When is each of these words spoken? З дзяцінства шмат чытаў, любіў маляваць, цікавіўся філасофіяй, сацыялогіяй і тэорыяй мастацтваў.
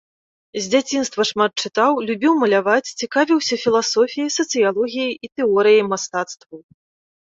З 0.59 0.61
дзяцінства 0.73 1.25
шмат 1.31 1.51
чытаў, 1.65 1.91
любіў 2.09 2.33
маляваць, 2.45 2.93
цікавіўся 3.03 3.55
філасофіяй, 3.67 4.35
сацыялогіяй 4.41 5.13
і 5.25 5.35
тэорыяй 5.37 5.91
мастацтваў. 5.97 6.59